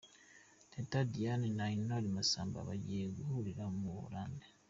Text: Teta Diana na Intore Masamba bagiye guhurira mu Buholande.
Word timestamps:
Teta 0.71 0.99
Diana 1.11 1.47
na 1.57 1.65
Intore 1.75 2.07
Masamba 2.17 2.59
bagiye 2.69 3.05
guhurira 3.17 3.63
mu 3.77 3.81
Buholande. 3.95 4.47